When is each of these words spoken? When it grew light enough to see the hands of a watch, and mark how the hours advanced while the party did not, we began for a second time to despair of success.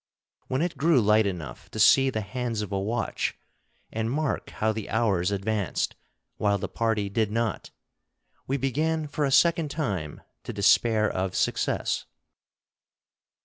When 0.47 0.63
it 0.63 0.77
grew 0.79 0.99
light 0.99 1.27
enough 1.27 1.69
to 1.69 1.79
see 1.79 2.09
the 2.09 2.21
hands 2.21 2.63
of 2.63 2.71
a 2.71 2.79
watch, 2.79 3.37
and 3.91 4.09
mark 4.09 4.49
how 4.49 4.71
the 4.71 4.89
hours 4.89 5.29
advanced 5.29 5.95
while 6.37 6.57
the 6.57 6.67
party 6.67 7.07
did 7.07 7.29
not, 7.31 7.69
we 8.47 8.57
began 8.57 9.05
for 9.07 9.25
a 9.25 9.31
second 9.31 9.69
time 9.69 10.21
to 10.43 10.53
despair 10.53 11.07
of 11.07 11.35
success. 11.35 12.07